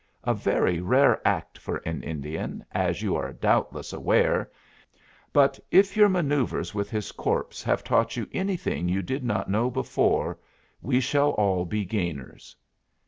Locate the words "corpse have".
7.11-7.83